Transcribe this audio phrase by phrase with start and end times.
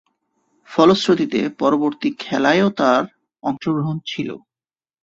[0.69, 3.03] ফলশ্রুতিতে পরবর্তী খেলায়ও তার
[3.43, 4.29] অংশগ্রহণ ছিল।